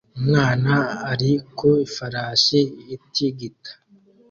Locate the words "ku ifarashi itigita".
1.57-3.71